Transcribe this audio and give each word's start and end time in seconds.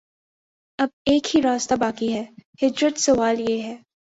اب 0.79 0.89
ایک 1.05 1.35
ہی 1.35 1.41
راستہ 1.41 1.75
باقی 1.75 2.13
ہے: 2.13 2.23
ہجرت 2.61 2.99
سوال 2.99 3.39
یہ 3.39 3.61
ہے 3.63 3.75